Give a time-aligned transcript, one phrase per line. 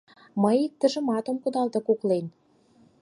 [0.41, 2.25] Мый иктыжымат ом кудалте куклен.